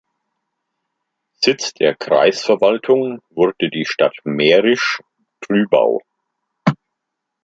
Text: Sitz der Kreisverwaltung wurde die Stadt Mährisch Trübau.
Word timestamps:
Sitz 1.43 1.75
der 1.75 1.93
Kreisverwaltung 1.95 3.21
wurde 3.29 3.69
die 3.69 3.85
Stadt 3.85 4.15
Mährisch 4.23 4.99
Trübau. 5.41 6.01